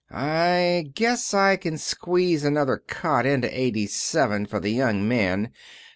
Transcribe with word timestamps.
I 0.09 0.89
guess 0.95 1.31
I 1.31 1.57
can 1.57 1.77
squeeze 1.77 2.43
another 2.43 2.77
cot 2.77 3.27
into 3.27 3.55
eighty 3.55 3.85
seven 3.85 4.47
for 4.47 4.59
the 4.59 4.71
young 4.71 5.07
man. 5.07 5.51